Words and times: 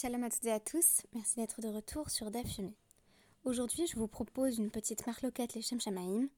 Shalom 0.00 0.22
à 0.22 0.30
toutes 0.30 0.44
et 0.44 0.52
à 0.52 0.60
tous, 0.60 1.02
merci 1.12 1.40
d'être 1.40 1.60
de 1.60 1.66
retour 1.66 2.08
sur 2.08 2.30
Dafumi. 2.30 2.72
Aujourd'hui, 3.42 3.84
je 3.88 3.96
vous 3.96 4.06
propose 4.06 4.56
une 4.56 4.70
petite 4.70 5.04
marloquette 5.08 5.54
les 5.54 5.62
Shamaim, 5.62 6.28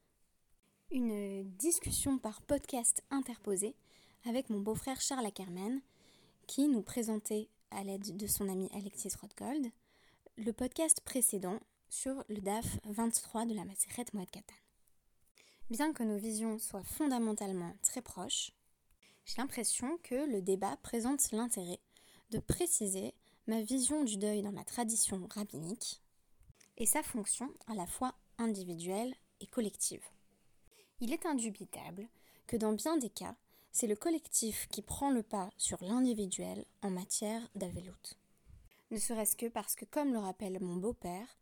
une 0.90 1.42
discussion 1.58 2.16
par 2.16 2.40
podcast 2.40 3.02
interposé 3.10 3.76
avec 4.24 4.48
mon 4.48 4.60
beau-frère 4.60 5.02
Charles 5.02 5.26
Ackerman, 5.26 5.82
qui 6.46 6.68
nous 6.68 6.80
présentait, 6.80 7.50
à 7.70 7.84
l'aide 7.84 8.16
de 8.16 8.26
son 8.26 8.48
ami 8.48 8.70
Alexis 8.72 9.12
Rothgold, 9.20 9.66
le 10.38 10.52
podcast 10.54 11.02
précédent 11.02 11.60
sur 11.90 12.24
le 12.30 12.40
DAF 12.40 12.78
23 12.84 13.44
de 13.44 13.52
la 13.52 13.66
Maseret 13.66 14.06
Moed 14.14 14.30
Katan. 14.30 14.54
Bien 15.68 15.92
que 15.92 16.02
nos 16.02 16.16
visions 16.16 16.58
soient 16.58 16.82
fondamentalement 16.82 17.74
très 17.82 18.00
proches, 18.00 18.52
j'ai 19.26 19.36
l'impression 19.36 19.98
que 20.02 20.14
le 20.14 20.40
débat 20.40 20.78
présente 20.78 21.30
l'intérêt 21.32 21.80
de 22.30 22.38
préciser 22.38 23.12
ma 23.46 23.62
vision 23.62 24.04
du 24.04 24.16
deuil 24.16 24.42
dans 24.42 24.52
la 24.52 24.64
tradition 24.64 25.26
rabbinique 25.30 26.00
et 26.76 26.86
sa 26.86 27.02
fonction 27.02 27.52
à 27.66 27.74
la 27.74 27.86
fois 27.86 28.14
individuelle 28.38 29.14
et 29.40 29.46
collective. 29.46 30.04
Il 31.00 31.12
est 31.12 31.26
indubitable 31.26 32.08
que 32.46 32.56
dans 32.56 32.72
bien 32.72 32.96
des 32.96 33.10
cas, 33.10 33.36
c'est 33.72 33.86
le 33.86 33.96
collectif 33.96 34.66
qui 34.68 34.82
prend 34.82 35.10
le 35.10 35.22
pas 35.22 35.50
sur 35.56 35.82
l'individuel 35.82 36.64
en 36.82 36.90
matière 36.90 37.42
d'aveloute. 37.54 38.18
Ne 38.90 38.98
serait-ce 38.98 39.36
que 39.36 39.46
parce 39.46 39.76
que, 39.76 39.84
comme 39.84 40.12
le 40.12 40.18
rappelle 40.18 40.58
mon 40.60 40.76
beau-père, 40.76 41.38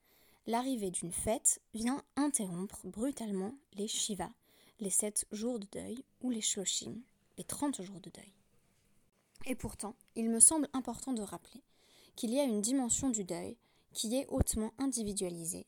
l'arrivée 0.46 0.90
d'une 0.90 1.12
fête 1.12 1.60
vient 1.72 2.02
interrompre 2.16 2.80
brutalement 2.84 3.54
les 3.74 3.88
Shiva, 3.88 4.30
les 4.80 4.90
sept 4.90 5.26
jours 5.32 5.58
de 5.58 5.66
deuil, 5.72 6.04
ou 6.20 6.30
les 6.30 6.42
Shloshim, 6.42 7.00
les 7.38 7.44
trente 7.44 7.82
jours 7.82 8.00
de 8.00 8.10
deuil. 8.10 8.32
Et 9.46 9.54
pourtant, 9.54 9.94
il 10.14 10.28
me 10.28 10.40
semble 10.40 10.68
important 10.74 11.12
de 11.12 11.22
rappeler 11.22 11.62
qu'il 12.18 12.34
y 12.34 12.40
a 12.40 12.42
une 12.42 12.60
dimension 12.60 13.10
du 13.10 13.22
deuil 13.22 13.56
qui 13.92 14.16
est 14.16 14.26
hautement 14.26 14.72
individualisée, 14.78 15.66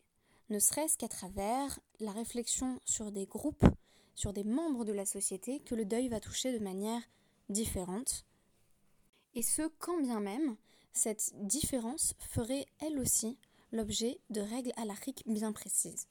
ne 0.49 0.59
serait-ce 0.59 0.99
qu'à 0.99 1.07
travers 1.07 1.79
la 2.01 2.11
réflexion 2.11 2.81
sur 2.85 3.13
des 3.13 3.25
groupes, 3.25 3.65
sur 4.17 4.33
des 4.33 4.43
membres 4.43 4.85
de 4.85 4.93
la 4.93 5.07
société 5.07 5.61
que 5.61 5.77
le 5.77 5.85
deuil 5.85 6.09
va 6.09 6.19
toucher 6.19 6.53
de 6.53 6.59
manière 6.59 7.03
différente. 7.51 8.25
Et 9.37 9.43
ce, 9.43 9.63
quand 9.79 10.01
bien 10.01 10.19
même, 10.19 10.57
cette 10.93 11.31
différence 11.47 12.15
ferait 12.19 12.67
elle 12.81 12.99
aussi 12.99 13.39
l'objet 13.71 14.19
de 14.31 14.41
règles 14.41 14.73
halachiques 14.75 15.23
bien 15.29 15.53
précises. 15.53 16.09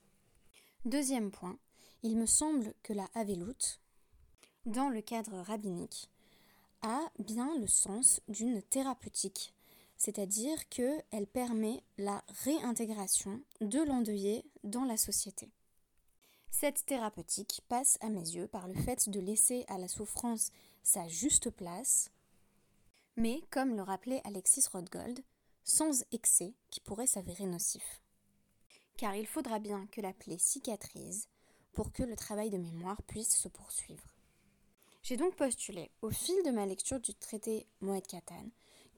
Deuxième 0.86 1.32
point, 1.32 1.60
il 2.02 2.16
me 2.16 2.26
semble 2.26 2.74
que 2.82 2.94
la 2.94 3.10
Havelout, 3.14 3.82
dans 4.66 4.88
le 4.88 5.02
cadre 5.02 5.42
rabbinique, 5.42 6.10
a 6.82 7.12
bien 7.20 7.58
le 7.60 7.68
sens 7.68 8.22
d'une 8.30 8.62
thérapeutique 8.62 9.54
c'est-à-dire 10.00 10.70
qu'elle 10.70 11.28
permet 11.32 11.84
la 11.98 12.24
réintégration 12.46 13.42
de 13.60 13.82
l'endeuillé 13.82 14.46
dans 14.64 14.86
la 14.86 14.96
société. 14.96 15.52
Cette 16.50 16.86
thérapeutique 16.86 17.62
passe 17.68 17.98
à 18.00 18.10
mes 18.10 18.22
yeux 18.22 18.48
par 18.48 18.68
le 18.70 18.74
fait 18.74 19.10
de 19.10 19.20
laisser 19.20 19.66
à 19.68 19.78
la 19.78 19.90
souffrance 19.90 20.52
sa 20.84 21.08
juste 21.10 21.50
place, 21.50 22.12
mais 23.18 23.42
comme 23.52 23.76
le 23.76 23.84
rappelait 23.84 24.22
Alexis 24.24 24.66
Rothgold, 24.72 25.20
sans 25.66 26.06
excès 26.14 26.54
qui 26.70 26.80
pourrait 26.80 27.06
s'avérer 27.06 27.46
nocif. 27.46 28.02
Car 28.96 29.16
il 29.16 29.28
faudra 29.28 29.60
bien 29.60 29.86
que 29.92 30.02
la 30.02 30.14
plaie 30.14 30.40
cicatrise 30.40 31.28
pour 31.74 31.92
que 31.92 32.04
le 32.04 32.16
travail 32.16 32.50
de 32.50 32.58
mémoire 32.58 33.02
puisse 33.04 33.36
se 33.36 33.50
poursuivre. 33.50 34.16
J'ai 35.04 35.18
donc 35.18 35.36
postulé, 35.36 35.92
au 36.02 36.10
fil 36.10 36.42
de 36.46 36.52
ma 36.52 36.66
lecture 36.66 37.00
du 37.02 37.14
traité 37.14 37.68
Moed 37.82 38.08
Katan, 38.08 38.50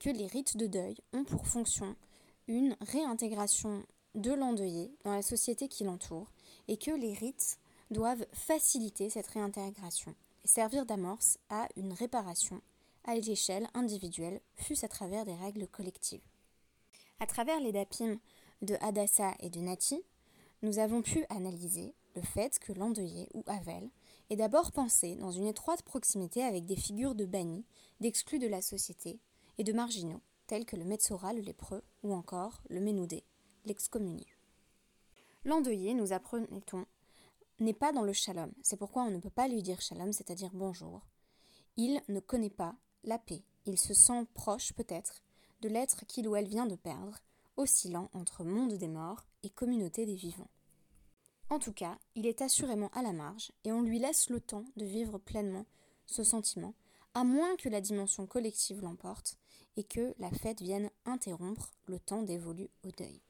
que 0.02 0.10
les 0.10 0.26
rites 0.26 0.56
de 0.56 0.66
deuil 0.66 0.96
ont 1.12 1.22
pour 1.22 1.46
fonction 1.46 1.94
une 2.48 2.76
réintégration 2.80 3.84
de 4.16 4.32
l'endeuillé 4.32 4.90
dans 5.04 5.14
la 5.14 5.22
société 5.22 5.68
qui 5.68 5.84
l'entoure 5.84 6.32
et 6.66 6.76
que 6.76 6.90
les 6.90 7.14
rites 7.14 7.60
doivent 7.92 8.26
faciliter 8.32 9.10
cette 9.10 9.28
réintégration 9.28 10.16
et 10.44 10.48
servir 10.48 10.86
d'amorce 10.86 11.38
à 11.50 11.68
une 11.76 11.92
réparation 11.92 12.60
à 13.04 13.14
l'échelle 13.14 13.68
individuelle, 13.74 14.40
fût-ce 14.56 14.84
à 14.84 14.88
travers 14.88 15.24
des 15.24 15.36
règles 15.36 15.68
collectives. 15.68 16.26
À 17.20 17.26
travers 17.26 17.60
les 17.60 17.72
dapim 17.72 18.18
de 18.60 18.76
Hadassa 18.80 19.34
et 19.38 19.50
de 19.50 19.60
Nati, 19.60 20.02
nous 20.62 20.80
avons 20.80 21.02
pu 21.02 21.24
analyser 21.28 21.94
le 22.16 22.22
fait 22.22 22.58
que 22.58 22.72
l'endeuillé 22.72 23.28
ou 23.34 23.44
Havel 23.46 23.88
est 24.30 24.36
d'abord 24.36 24.72
pensé 24.72 25.14
dans 25.14 25.30
une 25.30 25.46
étroite 25.46 25.82
proximité 25.82 26.42
avec 26.42 26.66
des 26.66 26.76
figures 26.76 27.14
de 27.14 27.24
bannis, 27.24 27.64
d'exclus 28.00 28.40
de 28.40 28.48
la 28.48 28.62
société, 28.62 29.20
et 29.58 29.64
de 29.64 29.72
marginaux, 29.72 30.20
tels 30.46 30.64
que 30.64 30.76
le 30.76 30.84
Metzora, 30.84 31.32
le 31.32 31.40
lépreux, 31.40 31.82
ou 32.02 32.12
encore 32.14 32.62
le 32.68 32.80
Ménoudé, 32.80 33.24
l'excommunié. 33.64 34.26
L'endeuillé, 35.44 35.94
nous 35.94 36.12
apprenait-on, 36.12 36.86
n'est 37.58 37.74
pas 37.74 37.92
dans 37.92 38.02
le 38.02 38.12
shalom, 38.12 38.52
c'est 38.62 38.76
pourquoi 38.76 39.02
on 39.02 39.10
ne 39.10 39.18
peut 39.18 39.30
pas 39.30 39.48
lui 39.48 39.62
dire 39.62 39.80
shalom, 39.80 40.12
c'est-à-dire 40.12 40.50
bonjour. 40.52 41.00
Il 41.76 42.02
ne 42.08 42.20
connaît 42.20 42.50
pas 42.50 42.76
la 43.04 43.18
paix, 43.18 43.42
il 43.66 43.78
se 43.78 43.94
sent 43.94 44.26
proche 44.34 44.72
peut-être 44.72 45.22
de 45.60 45.68
l'être 45.68 46.04
qu'il 46.06 46.28
ou 46.28 46.36
elle 46.36 46.48
vient 46.48 46.66
de 46.66 46.76
perdre, 46.76 47.18
oscillant 47.56 48.10
entre 48.12 48.44
monde 48.44 48.74
des 48.74 48.88
morts 48.88 49.26
et 49.42 49.50
communauté 49.50 50.06
des 50.06 50.14
vivants. 50.14 50.50
En 51.50 51.58
tout 51.58 51.72
cas, 51.72 51.98
il 52.14 52.26
est 52.26 52.42
assurément 52.42 52.88
à 52.94 53.02
la 53.02 53.12
marge 53.12 53.52
et 53.64 53.72
on 53.72 53.82
lui 53.82 53.98
laisse 53.98 54.30
le 54.30 54.40
temps 54.40 54.64
de 54.76 54.84
vivre 54.84 55.18
pleinement 55.18 55.66
ce 56.06 56.24
sentiment, 56.24 56.74
à 57.14 57.24
moins 57.24 57.56
que 57.56 57.68
la 57.68 57.80
dimension 57.80 58.26
collective 58.26 58.80
l'emporte 58.80 59.38
et 59.76 59.84
que 59.84 60.14
la 60.18 60.30
fête 60.30 60.60
vienne 60.60 60.90
interrompre 61.04 61.72
le 61.86 61.98
temps 61.98 62.22
dévolu 62.22 62.68
au 62.84 62.90
deuil. 62.90 63.20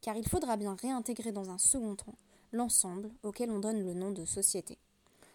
Car 0.00 0.16
il 0.16 0.28
faudra 0.28 0.56
bien 0.56 0.74
réintégrer 0.74 1.32
dans 1.32 1.50
un 1.50 1.58
second 1.58 1.96
temps 1.96 2.18
l'ensemble 2.52 3.10
auquel 3.22 3.50
on 3.50 3.58
donne 3.58 3.84
le 3.84 3.94
nom 3.94 4.10
de 4.10 4.24
société. 4.24 4.78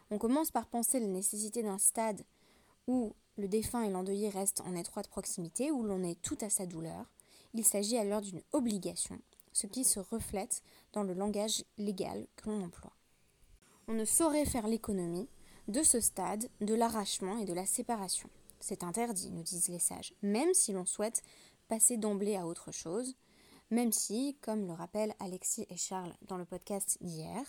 On 0.09 0.17
commence 0.17 0.51
par 0.51 0.67
penser 0.67 0.99
la 0.99 1.07
nécessité 1.07 1.63
d'un 1.63 1.77
stade 1.77 2.23
où 2.87 3.13
le 3.37 3.47
défunt 3.47 3.83
et 3.83 3.89
l'endeuillé 3.89 4.29
restent 4.29 4.61
en 4.61 4.75
étroite 4.75 5.07
proximité, 5.07 5.71
où 5.71 5.83
l'on 5.83 6.03
est 6.03 6.21
tout 6.21 6.37
à 6.41 6.49
sa 6.49 6.65
douleur. 6.65 7.09
Il 7.53 7.65
s'agit 7.65 7.97
alors 7.97 8.21
d'une 8.21 8.41
obligation, 8.51 9.19
ce 9.53 9.67
qui 9.67 9.83
se 9.83 9.99
reflète 9.99 10.61
dans 10.91 11.03
le 11.03 11.13
langage 11.13 11.63
légal 11.77 12.27
que 12.35 12.49
l'on 12.49 12.63
emploie. 12.63 12.93
On 13.87 13.93
ne 13.93 14.05
saurait 14.05 14.45
faire 14.45 14.67
l'économie 14.67 15.27
de 15.67 15.81
ce 15.81 15.99
stade 15.99 16.47
de 16.61 16.73
l'arrachement 16.73 17.37
et 17.37 17.45
de 17.45 17.53
la 17.53 17.65
séparation. 17.65 18.29
C'est 18.65 18.85
interdit, 18.85 19.29
nous 19.29 19.43
disent 19.43 19.67
les 19.67 19.77
sages, 19.77 20.13
même 20.21 20.53
si 20.53 20.71
l'on 20.71 20.85
souhaite 20.85 21.21
passer 21.67 21.97
d'emblée 21.97 22.37
à 22.37 22.47
autre 22.47 22.71
chose, 22.71 23.17
même 23.71 23.91
si, 23.91 24.37
comme 24.39 24.65
le 24.65 24.71
rappellent 24.71 25.13
Alexis 25.19 25.65
et 25.69 25.75
Charles 25.75 26.13
dans 26.29 26.37
le 26.37 26.45
podcast 26.45 26.97
d'hier, 27.01 27.43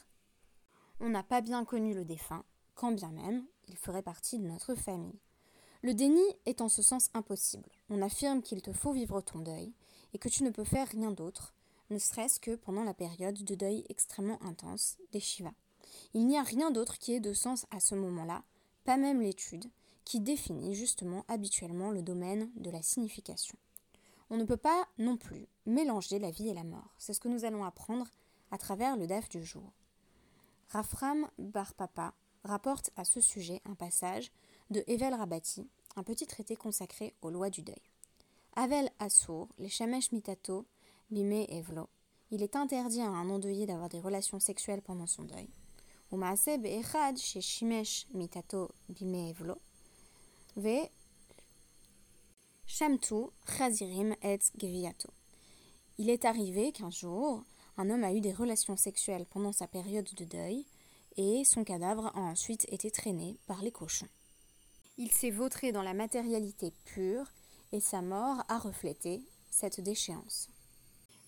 on 0.99 1.09
n'a 1.09 1.23
pas 1.23 1.41
bien 1.41 1.65
connu 1.65 1.95
le 1.95 2.05
défunt, 2.05 2.45
quand 2.75 2.91
bien 2.91 3.13
même 3.13 3.47
il 3.69 3.77
ferait 3.77 4.03
partie 4.03 4.41
de 4.41 4.49
notre 4.49 4.75
famille. 4.75 5.21
Le 5.83 5.95
déni 5.95 6.21
est 6.47 6.61
en 6.61 6.69
ce 6.69 6.83
sens 6.83 7.11
impossible. 7.15 7.71
On 7.91 8.03
affirme 8.03 8.43
qu'il 8.43 8.61
te 8.61 8.73
faut 8.73 8.93
vivre 8.93 9.21
ton 9.21 9.39
deuil 9.39 9.73
et 10.15 10.19
que 10.19 10.29
tu 10.29 10.43
ne 10.43 10.51
peux 10.51 10.65
faire 10.65 10.89
rien 10.89 11.13
d'autre, 11.13 11.55
ne 11.91 11.99
serait-ce 11.99 12.41
que 12.41 12.57
pendant 12.57 12.83
la 12.83 12.93
période 12.93 13.41
de 13.45 13.55
deuil 13.55 13.85
extrêmement 13.89 14.43
intense 14.43 14.97
des 15.13 15.21
Shiva. 15.21 15.55
Il 16.13 16.27
n'y 16.27 16.39
a 16.39 16.43
rien 16.43 16.73
d'autre 16.73 16.99
qui 16.99 17.13
ait 17.13 17.21
de 17.21 17.35
sens 17.35 17.67
à 17.71 17.79
ce 17.79 17.95
moment-là, 17.95 18.43
pas 18.83 18.97
même 18.97 19.21
l'étude, 19.21 19.71
qui 20.05 20.21
définit 20.21 20.75
justement 20.75 21.25
habituellement 21.29 21.91
le 21.91 22.03
domaine 22.03 22.51
de 22.57 22.71
la 22.71 22.83
signification. 22.83 23.57
On 24.31 24.37
ne 24.37 24.45
peut 24.45 24.57
pas 24.57 24.87
non 24.99 25.17
plus 25.17 25.47
mélanger 25.67 26.19
la 26.19 26.31
vie 26.31 26.49
et 26.49 26.55
la 26.55 26.65
mort. 26.65 26.95
C'est 26.99 27.15
ce 27.15 27.21
que 27.21 27.29
nous 27.29 27.45
allons 27.45 27.65
apprendre 27.65 28.07
à 28.51 28.59
travers 28.59 28.97
le 28.97 29.07
DAF 29.07 29.29
du 29.29 29.45
jour. 29.45 29.73
Rafram 30.69 31.29
Bar 31.39 31.75
Papa 31.75 32.15
rapporte 32.45 32.91
à 32.97 33.05
ce 33.05 33.21
sujet 33.21 33.61
un 33.65 33.75
passage 33.75 34.31
de 34.71 34.83
Evel 34.87 35.15
Rabati, 35.15 35.69
un 35.97 36.03
petit 36.03 36.27
traité 36.27 36.57
consacré 36.57 37.15
aux 37.23 37.31
lois 37.31 37.51
du 37.51 37.63
deuil. 37.63 37.83
Avel 38.57 38.91
Assour, 38.99 39.49
les 39.59 39.69
Shamesh 39.69 40.13
Mitato, 40.13 40.67
Bime 41.11 41.45
Evlo. 41.49 41.89
Il 42.31 42.43
est 42.43 42.57
interdit 42.57 43.01
à 43.01 43.09
un 43.09 43.29
endeuillé 43.31 43.67
d'avoir 43.67 43.89
des 43.89 44.01
relations 44.01 44.41
sexuelles 44.41 44.83
pendant 44.83 45.07
son 45.07 45.23
deuil. 45.23 45.49
Be'echad, 46.11 47.17
chez 47.19 47.41
Shimesh 47.41 48.07
Mitato 48.15 48.71
Bime 48.89 49.15
Evlo. 49.15 49.59
Shamtu 52.67 53.27
Chazirim 53.47 54.15
et 54.23 54.39
Geviato. 54.57 55.09
Il 55.99 56.09
est 56.09 56.25
arrivé 56.25 56.71
qu'un 56.71 56.91
jour, 56.91 57.43
un 57.77 57.91
homme 57.91 58.05
a 58.05 58.13
eu 58.13 58.21
des 58.21 58.33
relations 58.33 58.77
sexuelles 58.77 59.27
pendant 59.31 59.53
sa 59.53 59.67
période 59.67 60.09
de 60.15 60.25
deuil 60.25 60.65
et 61.17 61.45
son 61.45 61.65
cadavre 61.65 62.07
a 62.15 62.21
ensuite 62.21 62.67
été 62.73 62.91
traîné 62.91 63.37
par 63.49 63.63
les 63.63 63.73
cochons. 63.73 64.09
Il 64.97 65.11
s'est 65.11 65.31
vautré 65.31 65.73
dans 65.73 65.83
la 65.83 65.93
matérialité 65.95 66.73
pure 66.85 67.27
et 67.73 67.81
sa 67.81 68.01
mort 68.01 68.45
a 68.49 68.59
reflété 68.59 69.23
cette 69.51 69.81
déchéance. 69.81 70.49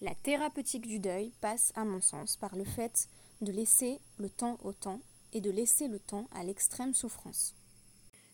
La 0.03 0.15
thérapeutique 0.15 0.87
du 0.87 1.01
deuil 1.01 1.33
passe, 1.41 1.73
à 1.75 1.85
mon 1.85 2.01
sens, 2.01 2.37
par 2.37 2.55
le 2.55 2.65
fait 2.65 3.09
de 3.41 3.51
laisser 3.51 3.99
le 4.19 4.31
temps 4.31 4.59
au 4.63 4.73
temps 4.73 5.01
et 5.33 5.41
de 5.41 5.51
laisser 5.51 5.89
le 5.89 5.99
temps 5.99 6.29
à 6.33 6.45
l'extrême 6.45 6.95
souffrance. 6.95 7.57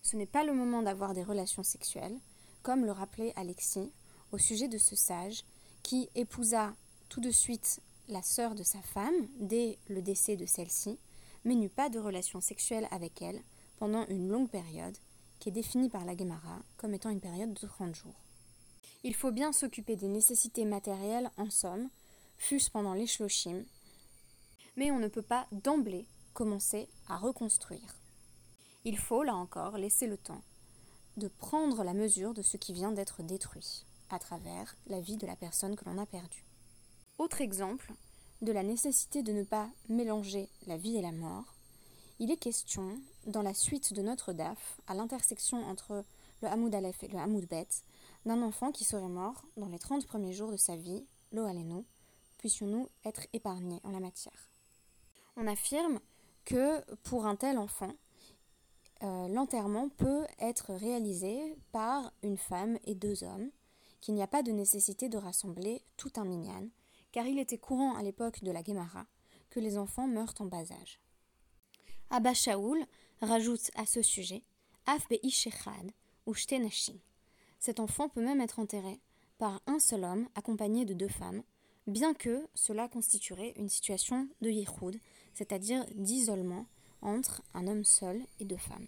Ce 0.02 0.16
n'est 0.16 0.26
pas 0.26 0.44
le 0.44 0.52
moment 0.52 0.82
d'avoir 0.82 1.14
des 1.14 1.22
relations 1.22 1.62
sexuelles, 1.62 2.18
comme 2.62 2.84
le 2.84 2.90
rappelait 2.92 3.32
Alexis, 3.36 3.92
au 4.32 4.38
sujet 4.38 4.66
de 4.66 4.78
ce 4.78 4.96
sage 4.96 5.44
qui 5.82 6.08
épousa 6.16 6.74
tout 7.08 7.20
de 7.20 7.30
suite 7.30 7.80
la 8.08 8.22
sœur 8.22 8.54
de 8.54 8.64
sa 8.64 8.80
femme 8.82 9.28
dès 9.38 9.78
le 9.88 10.02
décès 10.02 10.36
de 10.36 10.44
celle-ci, 10.44 10.98
mais 11.44 11.54
n'eut 11.54 11.68
pas 11.68 11.88
de 11.88 12.00
relation 12.00 12.40
sexuelle 12.40 12.88
avec 12.90 13.22
elle 13.22 13.40
pendant 13.78 14.06
une 14.08 14.28
longue 14.28 14.50
période, 14.50 14.96
qui 15.38 15.48
est 15.48 15.52
définie 15.52 15.88
par 15.88 16.04
la 16.04 16.16
Gemara 16.16 16.60
comme 16.76 16.94
étant 16.94 17.10
une 17.10 17.20
période 17.20 17.54
de 17.54 17.66
30 17.66 17.94
jours. 17.94 18.20
Il 19.04 19.14
faut 19.14 19.32
bien 19.32 19.52
s'occuper 19.52 19.96
des 19.96 20.08
nécessités 20.08 20.64
matérielles 20.64 21.30
en 21.36 21.50
somme, 21.50 21.88
fût-ce 22.38 22.70
pendant 22.70 22.94
les 22.94 23.06
shloshim, 23.06 23.64
mais 24.76 24.90
on 24.90 24.98
ne 24.98 25.08
peut 25.08 25.22
pas 25.22 25.46
d'emblée 25.52 26.06
commencer 26.32 26.88
à 27.08 27.16
reconstruire. 27.16 28.01
Il 28.84 28.98
faut, 28.98 29.22
là 29.22 29.34
encore, 29.34 29.78
laisser 29.78 30.06
le 30.06 30.16
temps 30.16 30.42
de 31.16 31.28
prendre 31.28 31.84
la 31.84 31.92
mesure 31.92 32.34
de 32.34 32.42
ce 32.42 32.56
qui 32.56 32.72
vient 32.72 32.92
d'être 32.92 33.22
détruit 33.22 33.84
à 34.10 34.18
travers 34.18 34.74
la 34.86 35.00
vie 35.00 35.16
de 35.16 35.26
la 35.26 35.36
personne 35.36 35.76
que 35.76 35.84
l'on 35.84 35.98
a 35.98 36.06
perdue. 36.06 36.44
Autre 37.18 37.40
exemple 37.40 37.92
de 38.40 38.52
la 38.52 38.62
nécessité 38.62 39.22
de 39.22 39.32
ne 39.32 39.44
pas 39.44 39.68
mélanger 39.88 40.48
la 40.66 40.76
vie 40.76 40.96
et 40.96 41.02
la 41.02 41.12
mort, 41.12 41.54
il 42.18 42.30
est 42.30 42.36
question, 42.36 42.98
dans 43.26 43.42
la 43.42 43.54
suite 43.54 43.92
de 43.92 44.02
notre 44.02 44.32
DAF, 44.32 44.80
à 44.86 44.94
l'intersection 44.94 45.64
entre 45.64 46.04
le 46.40 46.48
Hamoud 46.48 46.74
Aleph 46.74 47.02
et 47.02 47.08
le 47.08 47.18
Hamoud 47.18 47.46
Bet, 47.48 47.68
d'un 48.26 48.42
enfant 48.42 48.72
qui 48.72 48.84
serait 48.84 49.08
mort 49.08 49.44
dans 49.56 49.68
les 49.68 49.78
30 49.78 50.06
premiers 50.06 50.32
jours 50.32 50.52
de 50.52 50.56
sa 50.56 50.76
vie, 50.76 51.04
lo 51.32 51.44
aleno, 51.44 51.84
puissions-nous 52.38 52.88
être 53.04 53.26
épargnés 53.32 53.80
en 53.84 53.90
la 53.90 54.00
matière. 54.00 54.48
On 55.36 55.46
affirme 55.46 56.00
que 56.44 56.80
pour 57.02 57.26
un 57.26 57.36
tel 57.36 57.58
enfant, 57.58 57.92
euh, 59.02 59.28
l'enterrement 59.28 59.88
peut 59.88 60.24
être 60.38 60.74
réalisé 60.74 61.56
par 61.72 62.12
une 62.22 62.36
femme 62.36 62.78
et 62.84 62.94
deux 62.94 63.24
hommes, 63.24 63.50
qu'il 64.00 64.14
n'y 64.14 64.22
a 64.22 64.26
pas 64.26 64.42
de 64.42 64.52
nécessité 64.52 65.08
de 65.08 65.18
rassembler 65.18 65.82
tout 65.96 66.12
un 66.16 66.24
minyan, 66.24 66.68
car 67.12 67.26
il 67.26 67.38
était 67.38 67.58
courant 67.58 67.94
à 67.94 68.02
l'époque 68.02 68.42
de 68.42 68.50
la 68.50 68.62
Guémara 68.62 69.06
que 69.50 69.60
les 69.60 69.76
enfants 69.78 70.08
meurent 70.08 70.34
en 70.38 70.46
bas 70.46 70.72
âge. 70.72 71.00
Abba 72.10 72.34
Shaoul 72.34 72.84
rajoute 73.20 73.70
à 73.74 73.86
ce 73.86 74.02
sujet 74.02 74.42
ou. 76.26 76.34
Cet 77.58 77.80
enfant 77.80 78.08
peut 78.08 78.24
même 78.24 78.40
être 78.40 78.58
enterré 78.58 79.00
par 79.38 79.60
un 79.66 79.78
seul 79.78 80.04
homme 80.04 80.28
accompagné 80.34 80.84
de 80.84 80.94
deux 80.94 81.08
femmes, 81.08 81.42
bien 81.86 82.14
que 82.14 82.46
cela 82.54 82.88
constituerait 82.88 83.54
une 83.56 83.68
situation 83.68 84.28
de 84.40 84.50
yichud, 84.50 85.00
c'est-à-dire 85.34 85.84
d'isolement 85.94 86.66
entre 87.02 87.42
un 87.54 87.66
homme 87.66 87.84
seul 87.84 88.20
et 88.40 88.44
deux 88.44 88.56
femmes. 88.56 88.86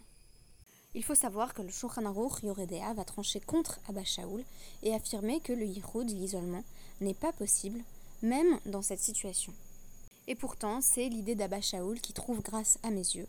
Il 0.95 1.03
faut 1.03 1.17
savoir 1.17 1.55
que 1.55 1.63
le 1.63 1.71
Shulchan 1.71 2.07
Aruch 2.07 2.43
Yoredea 2.45 2.95
va 2.95 3.05
trancher 3.05 3.41
contre 3.41 3.81
Abba 3.89 4.05
Shaoul 4.05 4.45
et 4.83 4.95
affirmer 4.95 5.41
que 5.41 5.53
le 5.53 5.67
yichud, 5.67 6.09
l'isolement, 6.09 6.63
n'est 7.01 7.15
pas 7.15 7.33
possible, 7.33 7.81
même 8.23 8.61
dans 8.67 8.83
cette 8.83 9.01
situation. 9.01 9.53
Et 10.29 10.37
pourtant, 10.37 10.81
c'est 10.81 11.09
l'idée 11.09 11.35
d'Abba 11.35 11.61
Shaoul 11.61 12.01
qui 12.01 12.13
trouve 12.13 12.43
grâce 12.43 12.79
à 12.85 12.91
mes 12.91 12.99
yeux, 12.99 13.27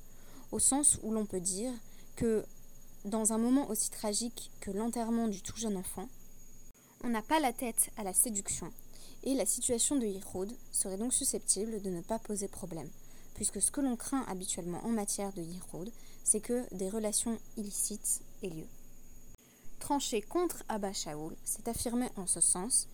au 0.52 0.60
sens 0.60 1.00
où 1.02 1.12
l'on 1.12 1.26
peut 1.26 1.40
dire 1.40 1.74
que 2.16 2.46
dans 3.04 3.34
un 3.34 3.38
moment 3.38 3.68
aussi 3.70 3.90
tragique 3.90 4.52
que 4.62 4.72
l'enterrement 4.72 5.28
du 5.28 5.42
tout 5.42 5.58
jeune 5.58 5.76
enfant, 5.76 6.08
on 7.04 7.10
n'a 7.10 7.24
pas 7.24 7.40
la 7.40 7.52
tête 7.52 7.90
à 7.98 8.04
la 8.04 8.14
séduction, 8.14 8.72
et 9.24 9.34
la 9.34 9.46
situation 9.46 9.96
de 9.96 10.06
Yichud 10.06 10.56
serait 10.72 10.98
donc 10.98 11.14
susceptible 11.14 11.82
de 11.82 11.90
ne 11.90 12.02
pas 12.02 12.20
poser 12.20 12.48
problème 12.48 12.90
puisque 13.36 13.62
ce 13.62 13.70
que 13.70 13.82
l'on 13.82 13.96
craint 13.96 14.26
habituellement 14.28 14.84
en 14.84 14.90
matière 14.90 15.32
de 15.34 15.42
Yichud, 15.42 15.92
c'est 16.24 16.40
que 16.40 16.66
des 16.74 16.90
relations 16.90 17.38
illicites 17.58 18.22
aient 18.42 18.50
lieu. 18.50 18.68
Trancher 19.80 20.22
contre 20.22 20.64
Abba 20.68 20.94
Shaoul, 20.94 21.36
c'est 21.44 21.68
affirmer 21.68 22.10
en 22.16 22.26
ce 22.26 22.42
sens 22.42 22.88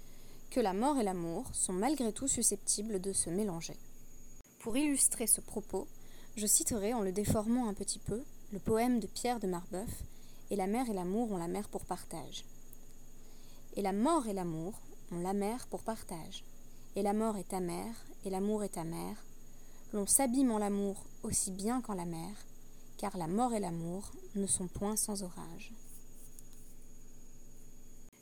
que 0.50 0.60
la 0.60 0.74
mort 0.74 0.98
et 1.00 1.04
l'amour 1.04 1.46
sont 1.54 1.72
malgré 1.72 2.12
tout 2.12 2.28
susceptibles 2.28 3.00
de 3.00 3.14
se 3.14 3.30
mélanger. 3.30 3.78
Pour 4.60 4.76
illustrer 4.76 5.28
ce 5.28 5.40
propos, 5.40 5.88
je 6.36 6.46
citerai 6.46 6.94
en 6.94 7.02
le 7.02 7.12
déformant 7.12 7.70
un 7.70 7.74
petit 7.74 8.00
peu 8.00 8.22
le 8.52 8.60
poème 8.60 9.00
de 9.00 9.08
Pierre 9.08 9.40
de 9.40 9.48
Marbeuf 9.48 10.04
Et 10.50 10.58
la 10.58 10.68
mère 10.68 10.90
et 10.90 10.94
l'amour 10.94 11.32
ont 11.32 11.38
la 11.38 11.48
mer 11.48 11.70
pour 11.70 11.86
partage. 11.86 12.44
Et 13.78 13.82
la 13.82 13.94
mort 13.94 14.28
et 14.28 14.34
l'amour 14.34 14.74
ont 15.12 15.20
la 15.20 15.34
mer 15.34 15.68
pour 15.68 15.84
partage. 15.84 16.44
Et 16.98 17.02
la 17.02 17.14
mort 17.14 17.38
est 17.38 17.48
ta 17.50 17.62
mère, 17.62 17.96
et 18.26 18.30
l'amour 18.30 18.66
est 18.66 18.76
ta 18.76 18.84
mère, 18.84 19.16
l'on 19.94 20.08
s'abîme 20.08 20.52
en 20.52 20.58
l'amour 20.58 21.04
aussi 21.24 21.52
bien 21.52 21.82
qu'en 21.82 21.94
la 21.94 22.06
mer, 22.06 22.36
car 22.98 23.18
la 23.18 23.28
mort 23.28 23.54
et 23.54 23.60
l'amour 23.60 24.12
ne 24.36 24.48
sont 24.48 24.68
point 24.68 24.96
sans 24.96 25.24
orage. 25.24 25.74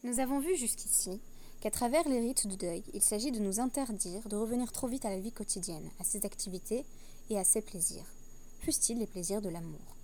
Nous 0.04 0.19
avons 0.19 0.39
vu 0.39 0.56
jusqu'ici 0.56 1.19
qu'à 1.60 1.69
travers 1.69 2.07
les 2.07 2.19
rites 2.19 2.48
de 2.48 2.56
deuil, 2.56 2.83
il 2.94 3.01
s'agit 3.01 3.31
de 3.31 3.39
nous 3.39 3.60
interdire 3.60 4.27
de 4.30 4.38
revenir 4.38 4.71
trop 4.71 4.88
vite 4.88 5.06
à 5.06 5.10
la 5.10 5.19
vie 5.19 5.31
quotidienne, 5.31 5.92
à 6.00 6.04
ses 6.04 6.25
activités 6.25 6.86
et 7.30 7.38
à 7.38 7.44
ses 7.44 7.62
plaisirs, 7.62 8.06
fussent-ils 8.62 8.98
les 8.98 9.07
plaisirs 9.07 9.42
de 9.42 9.50
l'amour. 9.50 9.95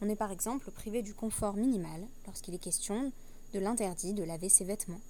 On 0.00 0.08
est 0.08 0.16
par 0.16 0.32
exemple 0.32 0.70
privé 0.70 1.02
du 1.02 1.14
confort 1.14 1.56
minimal 1.56 2.06
lorsqu'il 2.26 2.54
est 2.54 2.58
question 2.58 3.12
de 3.52 3.60
l'interdit 3.60 4.14
de 4.14 4.24
laver 4.24 4.48
ses 4.48 4.64
vêtements. 4.64 5.00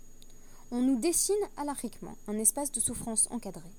On 0.71 0.83
nous 0.83 0.99
dessine 0.99 1.35
alariquement 1.57 2.17
un 2.27 2.39
espace 2.39 2.73
de 2.73 2.81
souffrance 2.81 3.29
encadré, 3.31 3.71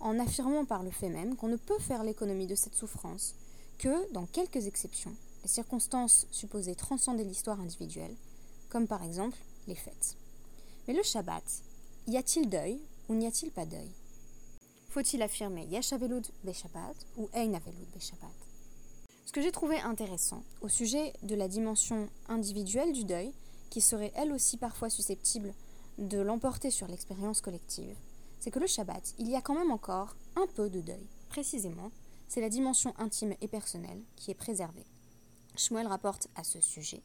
en 0.00 0.18
affirmant 0.18 0.64
par 0.64 0.82
le 0.82 0.90
fait 0.90 1.08
même 1.08 1.36
qu'on 1.36 1.48
ne 1.48 1.56
peut 1.56 1.78
faire 1.78 2.04
l'économie 2.04 2.46
de 2.46 2.54
cette 2.54 2.74
souffrance, 2.74 3.34
que, 3.78 4.12
dans 4.12 4.26
quelques 4.26 4.66
exceptions, 4.66 5.14
les 5.42 5.48
circonstances 5.48 6.26
supposées 6.30 6.74
transcender 6.74 7.24
l'histoire 7.24 7.60
individuelle, 7.60 8.14
comme 8.68 8.86
par 8.86 9.02
exemple 9.02 9.38
les 9.66 9.74
fêtes. 9.74 10.16
Mais 10.86 10.94
le 10.94 11.02
Shabbat, 11.02 11.44
y 12.06 12.16
a-t-il 12.16 12.48
deuil 12.48 12.80
ou 13.08 13.14
n'y 13.14 13.26
a-t-il 13.26 13.50
pas 13.50 13.66
deuil? 13.66 13.90
Faut-il 14.90 15.22
affirmer 15.22 15.66
Yashavelud 15.66 16.26
Beshabbat 16.44 16.94
ou 17.16 17.28
Einavelud 17.34 17.88
Beshabbat? 17.94 18.32
Ce 19.26 19.32
que 19.32 19.42
j'ai 19.42 19.52
trouvé 19.52 19.78
intéressant 19.80 20.42
au 20.62 20.68
sujet 20.68 21.12
de 21.22 21.34
la 21.34 21.48
dimension 21.48 22.08
individuelle 22.28 22.94
du 22.94 23.04
deuil, 23.04 23.32
qui 23.68 23.82
serait 23.82 24.12
elle 24.16 24.32
aussi 24.32 24.56
parfois 24.56 24.88
susceptible 24.88 25.52
de 25.98 26.18
l'emporter 26.18 26.70
sur 26.70 26.88
l'expérience 26.88 27.42
collective, 27.42 27.94
c'est 28.40 28.50
que 28.50 28.58
le 28.58 28.66
Shabbat, 28.66 29.14
il 29.18 29.28
y 29.28 29.36
a 29.36 29.40
quand 29.40 29.54
même 29.54 29.70
encore 29.70 30.16
un 30.36 30.46
peu 30.46 30.70
de 30.70 30.80
deuil. 30.80 31.06
Précisément, 31.28 31.90
c'est 32.28 32.40
la 32.40 32.48
dimension 32.48 32.94
intime 32.98 33.34
et 33.40 33.48
personnelle 33.48 34.02
qui 34.16 34.30
est 34.30 34.34
préservée. 34.34 34.86
Shmuel 35.56 35.86
rapporte 35.86 36.28
à 36.34 36.44
ce 36.44 36.60
sujet 36.60 37.02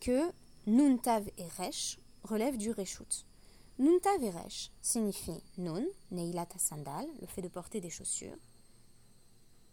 que 0.00 0.30
Nuntav 0.66 1.28
et 1.38 1.48
Resh 1.58 1.98
relèvent 2.24 2.58
du 2.58 2.70
Reshut. 2.70 3.26
Nuntav 3.78 4.22
et 4.22 4.30
Resh 4.30 4.70
signifie 4.82 5.42
Nun, 5.56 5.84
Neilat 6.10 6.48
sandal, 6.58 7.06
le 7.20 7.26
fait 7.26 7.42
de 7.42 7.48
porter 7.48 7.80
des 7.80 7.90
chaussures, 7.90 8.36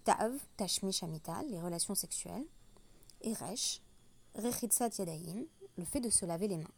Tav, 0.06 0.34
Tashmi 0.56 0.94
Shamital, 0.94 1.50
les 1.50 1.60
relations 1.60 1.96
sexuelles, 1.96 2.46
et 3.22 3.34
Resh, 3.34 3.82
Rechitzat 4.36 4.90
Yadayim, 5.00 5.46
le 5.78 5.84
fait 5.84 6.00
de 6.00 6.10
se 6.10 6.26
laver 6.26 6.48
les 6.48 6.58
mains. 6.58 6.72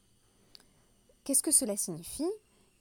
Qu'est-ce 1.23 1.43
que 1.43 1.51
cela 1.51 1.77
signifie? 1.77 2.31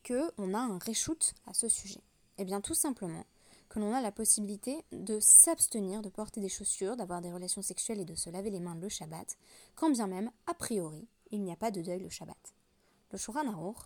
Qu'on 0.08 0.54
a 0.54 0.58
un 0.58 0.78
reshoot 0.78 1.34
à 1.46 1.52
ce 1.52 1.68
sujet 1.68 2.00
Eh 2.38 2.44
bien 2.44 2.60
tout 2.60 2.74
simplement 2.74 3.26
que 3.68 3.78
l'on 3.78 3.92
a 3.92 4.00
la 4.00 4.12
possibilité 4.12 4.82
de 4.92 5.18
s'abstenir 5.20 6.00
de 6.00 6.08
porter 6.08 6.40
des 6.40 6.48
chaussures, 6.48 6.96
d'avoir 6.96 7.20
des 7.20 7.30
relations 7.30 7.60
sexuelles 7.60 8.00
et 8.00 8.06
de 8.06 8.14
se 8.14 8.30
laver 8.30 8.50
les 8.50 8.60
mains 8.60 8.74
le 8.74 8.88
Shabbat, 8.88 9.36
quand 9.74 9.90
bien 9.90 10.06
même, 10.06 10.30
a 10.46 10.54
priori, 10.54 11.06
il 11.30 11.42
n'y 11.42 11.52
a 11.52 11.56
pas 11.56 11.70
de 11.70 11.82
deuil 11.82 12.00
le 12.00 12.08
Shabbat. 12.08 12.54
Le 13.12 13.18
Shura 13.18 13.40
Aruch, 13.40 13.76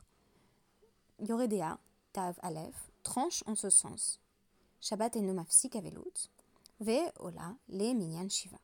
Yoredea, 1.19 1.81
Tav 2.13 2.39
Aleph, 2.43 2.91
tranche 3.03 3.43
en 3.47 3.57
ce 3.57 3.71
sens. 3.71 4.21
Shabbat 4.81 5.17
et 5.17 5.23
nomafsik 5.23 5.75
avelut, 5.75 6.31
ve 6.81 7.01
ola 7.19 7.57
le 7.69 7.95
minyan 7.95 8.29
shiva. 8.29 8.59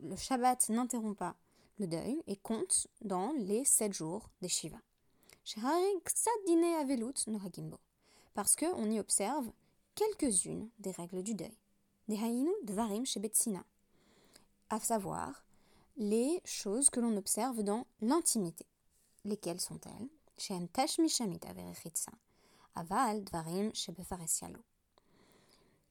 Le 0.00 0.16
Shabbat 0.16 0.68
n'interrompt 0.68 1.18
pas 1.18 1.36
le 1.78 1.86
deuil 1.86 2.22
et 2.26 2.36
compte 2.36 2.86
dans 3.00 3.32
les 3.38 3.64
sept 3.64 3.92
jours 3.92 4.28
des 4.40 4.48
Shiva 4.48 4.78
parce 8.34 8.56
qu'on 8.56 8.90
y 8.90 9.00
observe 9.00 9.50
quelques-unes 9.94 10.70
des 10.78 10.92
règles 10.92 11.22
du 11.22 11.34
deuil. 11.34 11.56
Dvarim 12.64 13.04
à 14.70 14.80
savoir 14.80 15.44
les 15.96 16.40
choses 16.44 16.90
que 16.90 17.00
l'on 17.00 17.16
observe 17.16 17.62
dans 17.62 17.86
l'intimité. 18.00 18.66
Lesquelles 19.24 19.60
sont-elles? 19.60 20.08
Aval 22.74 23.24
Dvarim 23.24 23.70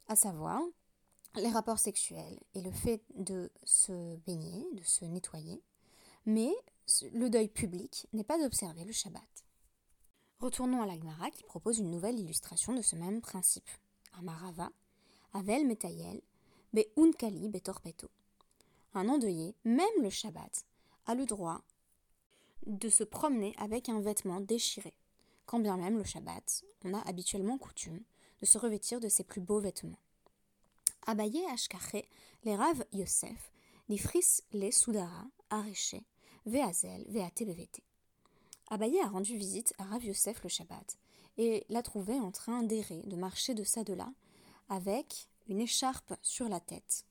À 0.08 0.16
savoir 0.16 0.64
les 1.36 1.50
rapports 1.50 1.80
sexuels 1.80 2.40
et 2.56 2.62
le 2.62 2.72
fait 2.72 3.04
de 3.16 3.52
se 3.64 4.16
baigner, 4.26 4.66
de 4.74 4.84
se 4.84 5.06
nettoyer, 5.06 5.62
mais 6.26 6.52
le 7.14 7.30
deuil 7.30 7.48
public 7.48 8.08
n'est 8.14 8.24
pas 8.24 8.38
d'observer 8.40 8.84
le 8.84 8.92
Shabbat. 8.92 9.46
Retournons 10.40 10.82
à 10.82 10.86
l'Agmara 10.86 11.30
qui 11.32 11.44
propose 11.44 11.80
une 11.80 11.92
nouvelle 11.92 12.20
illustration 12.20 12.74
de 12.74 12.82
ce 12.82 12.96
même 12.96 13.22
principe. 13.22 13.70
Amarava, 14.14 14.72
Avel 15.34 15.66
Metayel, 15.66 16.22
Be 16.74 16.82
Unkali 16.98 17.48
Betorpeto. 17.48 18.10
Un 18.94 19.08
endeuillé, 19.08 19.56
même 19.64 20.02
le 20.02 20.10
Shabbat, 20.10 20.66
a 21.06 21.16
le 21.16 21.26
droit 21.26 21.62
de 22.66 22.90
se 22.90 23.04
promener 23.04 23.56
avec 23.58 23.90
un 23.90 24.02
vêtement 24.02 24.42
déchiré. 24.42 24.94
Quand 25.46 25.60
bien 25.60 25.78
même 25.78 25.98
le 25.98 26.04
Shabbat, 26.04 26.64
on 26.84 26.94
a 26.94 27.02
habituellement 27.08 27.58
coutume 27.58 28.04
de 28.40 28.46
se 28.46 28.58
revêtir 28.58 29.00
de 29.00 29.10
ses 29.10 29.24
plus 29.24 29.42
beaux 29.42 29.60
vêtements. 29.60 30.00
Abaye 31.06 31.46
Ashkache, 31.52 32.06
les 32.44 32.56
Rav 32.56 32.84
Yosef, 32.94 33.52
fris 33.98 34.42
les 34.54 34.72
Soudara, 34.72 35.26
Areché, 35.50 36.04
Veazel, 36.46 37.06
Veate 37.08 37.46
Bevete. 37.46 37.82
Abaye 38.70 39.00
a 39.02 39.08
rendu 39.08 39.38
visite 39.38 39.74
à 39.78 39.84
Rav 39.84 40.04
Yosef 40.04 40.42
le 40.44 40.50
Shabbat 40.50 40.98
et 41.38 41.66
l'a 41.70 41.84
trouvé 41.84 42.20
en 42.20 42.32
train 42.32 42.64
d'errer, 42.64 43.04
de 43.06 43.16
marcher 43.16 43.54
de 43.54 43.64
ça 43.64 43.84
de 43.84 43.94
là, 43.94 44.12
avec 44.70 45.28
une 45.48 45.62
écharpe 45.62 46.14
sur 46.22 46.50
la 46.50 46.60
tête. 46.60 47.06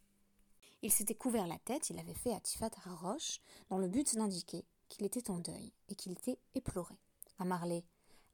Il 0.83 0.91
s'était 0.91 1.15
couvert 1.15 1.47
la 1.47 1.59
tête, 1.59 1.91
il 1.91 1.99
avait 1.99 2.15
fait 2.15 2.33
Atifat 2.33 2.71
Harosh, 2.87 3.41
dans 3.69 3.79
le 3.79 3.89
but 3.89 4.17
d'indiquer 4.17 4.65
qu'il 4.89 5.05
était 5.05 5.31
en 5.31 5.39
deuil 5.39 5.73
et 5.89 5.95
qu'il 5.95 6.13
était 6.13 6.39
éploré. 6.55 6.95
Amarlé, 7.39 7.85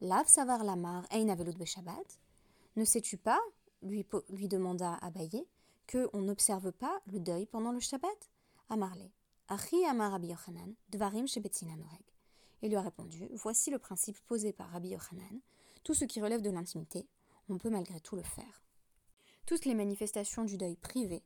Lav 0.01 0.27
Savar 0.29 0.65
Lamar 0.65 1.05
Ein 1.11 1.29
Avelut 1.29 1.67
Shabbat 1.67 2.21
Ne 2.77 2.85
sais-tu 2.85 3.19
pas, 3.19 3.41
lui, 3.83 4.07
demanda 4.49 4.95
Abaye, 5.03 5.47
que 5.87 6.09
on 6.13 6.23
n'observe 6.23 6.73
pas 6.73 7.01
le 7.07 7.21
deuil 7.21 7.47
pendant 7.47 7.73
le 7.73 7.81
Shabbat? 7.81 8.31
Amarlé, 8.69 9.05
Achi 9.05 9.26
Il 12.63 12.71
lui 12.71 12.77
a 12.77 12.81
répondu 12.81 13.29
Voici 13.33 13.71
le 13.71 13.79
principe 13.79 14.19
posé 14.27 14.53
par 14.53 14.71
Rabbi 14.71 14.89
Yochanan. 14.89 15.41
Tout 15.85 15.95
ce 15.95 16.05
qui 16.05 16.21
relève 16.21 16.43
de 16.43 16.51
l'intimité, 16.51 17.07
on 17.49 17.59
peut 17.59 17.71
malgré 17.71 18.01
tout 18.01 18.17
le 18.17 18.25
faire. 18.25 18.65
Toutes 19.47 19.65
les 19.65 19.77
manifestations 19.77 20.45
du 20.45 20.57
deuil 20.57 20.75
privé 20.75 21.23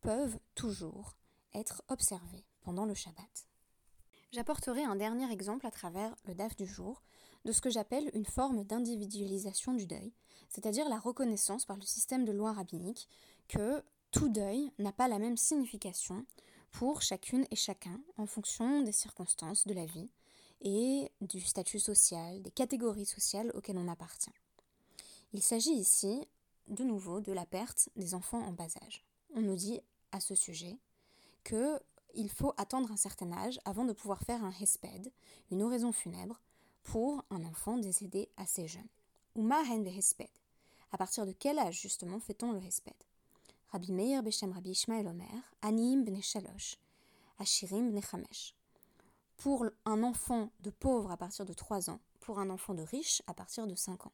peuvent 0.00 0.38
toujours 0.56 1.16
être 1.54 1.84
observées 1.88 2.44
pendant 2.62 2.86
le 2.86 2.94
Shabbat. 2.94 3.46
J'apporterai 4.32 4.82
un 4.82 4.96
dernier 4.96 5.30
exemple 5.32 5.66
à 5.66 5.70
travers 5.70 6.16
le 6.24 6.34
DAF 6.34 6.56
du 6.56 6.66
jour 6.66 7.02
de 7.44 7.52
ce 7.52 7.60
que 7.60 7.70
j'appelle 7.70 8.10
une 8.14 8.26
forme 8.26 8.64
d'individualisation 8.64 9.74
du 9.74 9.86
deuil, 9.86 10.12
c'est-à-dire 10.48 10.88
la 10.88 10.98
reconnaissance 10.98 11.66
par 11.66 11.76
le 11.76 11.82
système 11.82 12.24
de 12.24 12.32
loi 12.32 12.52
rabbinique 12.52 13.08
que 13.48 13.82
tout 14.10 14.28
deuil 14.28 14.72
n'a 14.78 14.92
pas 14.92 15.08
la 15.08 15.18
même 15.18 15.36
signification 15.36 16.26
pour 16.72 17.02
chacune 17.02 17.46
et 17.50 17.56
chacun 17.56 18.00
en 18.16 18.26
fonction 18.26 18.82
des 18.82 18.92
circonstances 18.92 19.66
de 19.66 19.74
la 19.74 19.86
vie 19.86 20.10
et 20.62 21.10
du 21.20 21.40
statut 21.40 21.78
social, 21.78 22.42
des 22.42 22.50
catégories 22.50 23.06
sociales 23.06 23.50
auxquelles 23.54 23.78
on 23.78 23.88
appartient. 23.88 24.32
Il 25.32 25.42
s'agit 25.42 25.72
ici, 25.72 26.26
de 26.68 26.84
nouveau, 26.84 27.20
de 27.20 27.32
la 27.32 27.46
perte 27.46 27.88
des 27.96 28.14
enfants 28.14 28.42
en 28.44 28.52
bas 28.52 28.68
âge. 28.84 29.04
On 29.34 29.40
nous 29.40 29.56
dit 29.56 29.80
à 30.12 30.20
ce 30.20 30.34
sujet 30.34 30.78
qu'il 31.44 32.30
faut 32.30 32.52
attendre 32.56 32.90
un 32.90 32.96
certain 32.96 33.32
âge 33.32 33.58
avant 33.64 33.84
de 33.84 33.92
pouvoir 33.92 34.20
faire 34.22 34.44
un 34.44 34.52
hesped, 34.60 35.12
une 35.50 35.62
oraison 35.62 35.92
funèbre, 35.92 36.40
pour 36.82 37.24
un 37.30 37.44
enfant 37.44 37.78
décédé 37.78 38.28
assez 38.36 38.66
jeune. 38.66 38.88
Ou 39.36 39.42
mahen 39.42 39.86
hesped. 39.86 40.28
À 40.92 40.98
partir 40.98 41.24
de 41.24 41.32
quel 41.32 41.58
âge 41.58 41.80
justement 41.80 42.18
fait-on 42.18 42.52
le 42.52 42.62
hesped 42.62 42.94
Rabbi 43.72 43.92
Meir 43.92 44.22
Beshem 44.22 44.52
Rabbi 44.52 44.70
Ishmael 44.70 45.06
Omer, 45.06 45.42
Anim 45.62 46.04
bne 46.04 46.22
Shalosh, 46.22 46.76
Ashirim 47.38 47.90
bne 47.90 48.02
Chamesh 48.02 48.54
pour 49.40 49.64
un 49.86 50.02
enfant 50.02 50.50
de 50.60 50.68
pauvre 50.68 51.10
à 51.10 51.16
partir 51.16 51.46
de 51.46 51.54
3 51.54 51.88
ans, 51.88 51.98
pour 52.20 52.38
un 52.38 52.50
enfant 52.50 52.74
de 52.74 52.82
riche 52.82 53.22
à 53.26 53.32
partir 53.32 53.66
de 53.66 53.74
5 53.74 54.06
ans. 54.06 54.12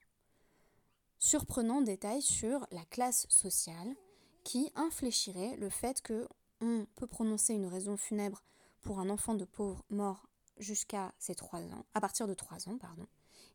Surprenant 1.19 1.81
détail 1.81 2.23
sur 2.23 2.65
la 2.71 2.85
classe 2.85 3.27
sociale 3.29 3.97
qui 4.45 4.71
infléchirait 4.77 5.57
le 5.57 5.69
fait 5.69 6.01
que 6.01 6.29
on 6.61 6.87
peut 6.95 7.09
prononcer 7.09 7.55
une 7.55 7.67
raison 7.67 7.97
funèbre 7.97 8.45
pour 8.83 9.01
un 9.01 9.11
enfant 9.11 9.35
de 9.35 9.45
pauvre 9.45 9.85
mort 9.91 10.29
jusqu'à 10.59 11.13
ses 11.19 11.35
3 11.35 11.59
ans, 11.59 11.85
à 11.93 12.01
partir 12.01 12.29
de 12.29 12.35
3 12.35 12.69
ans, 12.69 12.79
pardon, 12.79 13.09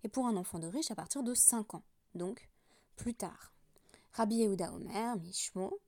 et 0.03 0.10
pour 0.10 0.27
un 0.27 0.36
enfant 0.36 0.60
de 0.60 0.67
riche 0.67 0.91
à 0.91 0.96
partir 0.96 1.24
de 1.24 1.34
5 1.34 1.74
ans, 1.74 1.84
donc 2.15 2.50
plus 2.98 3.13
tard. 3.13 3.53
Rabbi 4.12 4.36
Yehuda 4.36 4.74
Omer, 4.74 5.15
Mishmo, 5.15 5.79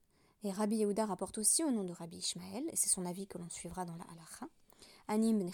et 0.43 0.51
Rabbi 0.51 0.77
Yehuda 0.77 1.05
rapporte 1.05 1.38
aussi 1.38 1.63
au 1.63 1.71
nom 1.71 1.83
de 1.83 1.93
Rabbi 1.93 2.17
Ishmael, 2.17 2.65
et 2.71 2.75
c'est 2.75 2.89
son 2.89 3.05
avis 3.05 3.27
que 3.27 3.38
l'on 3.38 3.50
suivra 3.50 3.85
dans 3.85 3.95
la 3.95 4.03
halacha, 4.05 4.47
Anim 5.07 5.50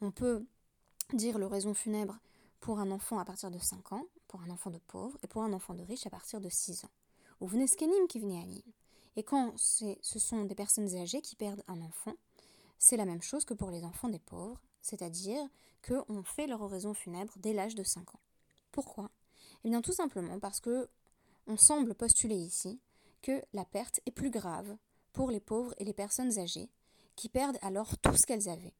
On 0.00 0.10
peut 0.10 0.44
dire 1.12 1.38
l'oraison 1.38 1.74
funèbre 1.74 2.18
pour 2.60 2.78
un 2.78 2.90
enfant 2.90 3.18
à 3.18 3.24
partir 3.24 3.50
de 3.50 3.58
5 3.58 3.92
ans, 3.92 4.06
pour 4.28 4.42
un 4.42 4.50
enfant 4.50 4.70
de 4.70 4.78
pauvre, 4.78 5.16
et 5.22 5.26
pour 5.26 5.42
un 5.42 5.52
enfant 5.52 5.74
de 5.74 5.82
riche 5.82 6.06
à 6.06 6.10
partir 6.10 6.40
de 6.40 6.48
6 6.48 6.84
ans. 6.84 6.90
Ou 7.40 7.46
vneskenim 7.46 8.06
qui 8.08 8.18
venait 8.18 8.40
anim. 8.40 8.62
Et 9.14 9.22
quand 9.22 9.54
ce 9.56 10.18
sont 10.18 10.44
des 10.44 10.54
personnes 10.54 10.94
âgées 10.96 11.20
qui 11.20 11.36
perdent 11.36 11.62
un 11.68 11.80
enfant, 11.82 12.14
c'est 12.78 12.96
la 12.96 13.04
même 13.04 13.22
chose 13.22 13.44
que 13.44 13.54
pour 13.54 13.70
les 13.70 13.84
enfants 13.84 14.08
des 14.08 14.18
pauvres, 14.18 14.60
c'est-à-dire 14.82 15.42
qu'on 15.86 16.22
fait 16.22 16.46
leur 16.46 16.60
oraison 16.60 16.92
funèbre 16.92 17.32
dès 17.36 17.52
l'âge 17.52 17.74
de 17.74 17.82
5 17.82 18.14
ans. 18.14 18.20
Pourquoi? 18.72 19.10
Eh 19.64 19.70
bien 19.70 19.80
tout 19.80 19.92
simplement 19.92 20.38
parce 20.38 20.60
que 20.60 20.88
on 21.46 21.56
semble 21.56 21.94
postuler 21.94 22.36
ici 22.36 22.80
la 23.52 23.64
perte 23.64 24.00
est 24.06 24.10
plus 24.10 24.30
grave 24.30 24.76
pour 25.12 25.30
les 25.30 25.40
pauvres 25.40 25.74
et 25.78 25.84
les 25.84 25.92
personnes 25.92 26.38
âgées 26.38 26.70
qui 27.14 27.28
perdent 27.28 27.58
alors 27.62 27.96
tout 27.98 28.16
ce 28.16 28.26
qu'elles 28.26 28.48
avaient. 28.48 28.74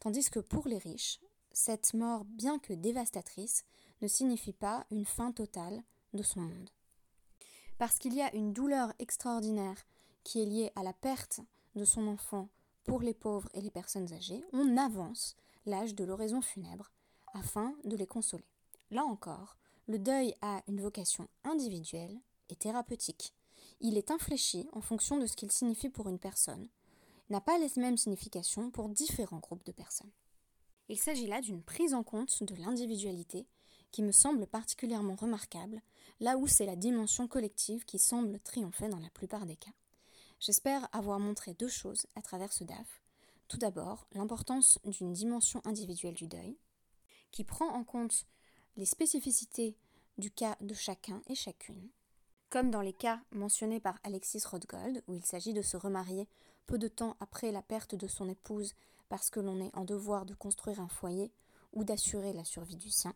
Tandis 0.00 0.30
que 0.30 0.40
pour 0.40 0.66
les 0.68 0.78
riches, 0.78 1.20
cette 1.52 1.94
mort, 1.94 2.24
bien 2.24 2.58
que 2.58 2.72
dévastatrice, 2.72 3.64
ne 4.00 4.08
signifie 4.08 4.52
pas 4.52 4.86
une 4.90 5.04
fin 5.04 5.32
totale 5.32 5.82
de 6.14 6.22
son 6.22 6.40
monde. 6.40 6.70
Parce 7.78 7.98
qu'il 7.98 8.14
y 8.14 8.22
a 8.22 8.34
une 8.34 8.52
douleur 8.52 8.92
extraordinaire 8.98 9.86
qui 10.24 10.42
est 10.42 10.46
liée 10.46 10.72
à 10.76 10.82
la 10.82 10.92
perte 10.92 11.40
de 11.74 11.84
son 11.84 12.06
enfant 12.06 12.48
pour 12.84 13.02
les 13.02 13.14
pauvres 13.14 13.48
et 13.54 13.60
les 13.60 13.70
personnes 13.70 14.12
âgées, 14.12 14.44
on 14.52 14.76
avance 14.76 15.36
l'âge 15.66 15.94
de 15.94 16.04
l'oraison 16.04 16.40
funèbre 16.40 16.90
afin 17.34 17.74
de 17.84 17.96
les 17.96 18.06
consoler. 18.06 18.48
Là 18.90 19.04
encore, 19.04 19.56
le 19.86 19.98
deuil 19.98 20.34
a 20.42 20.62
une 20.68 20.80
vocation 20.80 21.28
individuelle 21.44 22.18
et 22.48 22.56
thérapeutique. 22.56 23.34
Il 23.80 23.96
est 23.96 24.10
infléchi 24.10 24.68
en 24.72 24.80
fonction 24.80 25.18
de 25.18 25.26
ce 25.26 25.36
qu'il 25.36 25.52
signifie 25.52 25.88
pour 25.88 26.08
une 26.08 26.18
personne, 26.18 26.68
n'a 27.30 27.40
pas 27.40 27.58
les 27.58 27.70
mêmes 27.76 27.96
significations 27.96 28.70
pour 28.70 28.88
différents 28.88 29.38
groupes 29.38 29.64
de 29.64 29.72
personnes. 29.72 30.10
Il 30.88 30.98
s'agit 30.98 31.26
là 31.26 31.40
d'une 31.40 31.62
prise 31.62 31.94
en 31.94 32.02
compte 32.02 32.42
de 32.42 32.54
l'individualité 32.56 33.46
qui 33.92 34.02
me 34.02 34.12
semble 34.12 34.46
particulièrement 34.46 35.14
remarquable, 35.14 35.82
là 36.20 36.36
où 36.36 36.46
c'est 36.46 36.66
la 36.66 36.76
dimension 36.76 37.28
collective 37.28 37.84
qui 37.84 37.98
semble 37.98 38.40
triompher 38.40 38.88
dans 38.88 38.98
la 38.98 39.10
plupart 39.10 39.46
des 39.46 39.56
cas. 39.56 39.70
J'espère 40.40 40.88
avoir 40.92 41.18
montré 41.18 41.54
deux 41.54 41.68
choses 41.68 42.06
à 42.16 42.22
travers 42.22 42.52
ce 42.52 42.64
DAF. 42.64 43.02
Tout 43.48 43.58
d'abord, 43.58 44.06
l'importance 44.12 44.78
d'une 44.84 45.12
dimension 45.12 45.60
individuelle 45.64 46.14
du 46.14 46.26
deuil, 46.26 46.56
qui 47.30 47.44
prend 47.44 47.68
en 47.68 47.84
compte 47.84 48.26
les 48.76 48.86
spécificités 48.86 49.76
du 50.16 50.30
cas 50.30 50.56
de 50.60 50.74
chacun 50.74 51.22
et 51.28 51.34
chacune, 51.34 51.90
comme 52.50 52.70
dans 52.70 52.80
les 52.80 52.92
cas 52.92 53.20
mentionnés 53.32 53.80
par 53.80 53.98
Alexis 54.04 54.42
Rothgold, 54.46 55.02
où 55.06 55.14
il 55.14 55.24
s'agit 55.24 55.52
de 55.52 55.62
se 55.62 55.76
remarier 55.76 56.28
peu 56.66 56.78
de 56.78 56.88
temps 56.88 57.16
après 57.20 57.52
la 57.52 57.62
perte 57.62 57.94
de 57.94 58.06
son 58.06 58.28
épouse 58.28 58.74
parce 59.08 59.30
que 59.30 59.40
l'on 59.40 59.60
est 59.60 59.74
en 59.74 59.84
devoir 59.84 60.26
de 60.26 60.34
construire 60.34 60.80
un 60.80 60.88
foyer 60.88 61.30
ou 61.72 61.84
d'assurer 61.84 62.32
la 62.32 62.44
survie 62.44 62.76
du 62.76 62.90
sien. 62.90 63.14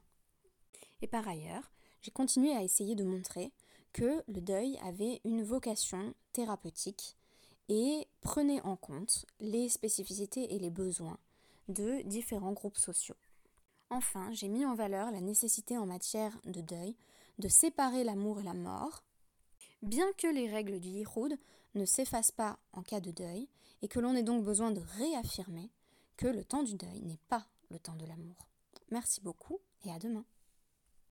Et 1.03 1.07
par 1.07 1.27
ailleurs, 1.29 1.71
j'ai 2.01 2.11
continué 2.11 2.53
à 2.53 2.63
essayer 2.63 2.95
de 2.95 3.05
montrer 3.05 3.53
que 3.93 4.23
le 4.27 4.41
deuil 4.41 4.79
avait 4.85 5.21
une 5.25 5.43
vocation 5.43 6.15
thérapeutique 6.33 7.17
et 7.69 8.07
prenait 8.21 8.61
en 8.63 8.77
compte 8.77 9.27
les 9.41 9.69
spécificités 9.69 10.55
et 10.55 10.59
les 10.59 10.71
besoins 10.71 11.19
de 11.69 12.03
différents 12.03 12.53
groupes 12.53 12.79
sociaux. 12.79 13.17
Enfin, 13.91 14.33
j'ai 14.33 14.49
mis 14.49 14.65
en 14.65 14.75
valeur 14.75 15.11
la 15.11 15.21
nécessité 15.21 15.77
en 15.77 15.87
matière 15.87 16.39
de 16.45 16.61
deuil 16.61 16.97
de 17.39 17.49
séparer 17.49 18.05
l'amour 18.05 18.41
et 18.41 18.45
la 18.45 18.55
mort, 18.55 19.03
bien 19.83 20.07
que 20.17 20.27
les 20.27 20.49
règles 20.49 20.81
du 20.81 20.89
Yihoud 20.89 21.39
ne 21.75 21.85
s'efface 21.85 22.31
pas 22.31 22.59
en 22.73 22.83
cas 22.83 23.01
de 23.01 23.11
deuil 23.11 23.49
et 23.83 23.89
que 23.89 24.01
l'on 24.01 24.15
ait 24.15 24.23
donc 24.23 24.45
besoin 24.45 24.71
de 24.71 24.81
réaffirmer 24.99 25.71
que 26.17 26.27
le 26.27 26.45
temps 26.45 26.63
du 26.63 26.75
deuil 26.75 27.03
n'est 27.03 27.21
pas 27.29 27.47
le 27.71 27.79
temps 27.79 27.97
de 27.97 28.07
l'amour. 28.07 28.49
Merci 28.91 29.21
beaucoup 29.21 29.59
et 29.85 29.91
à 29.91 29.99
demain. 29.99 30.25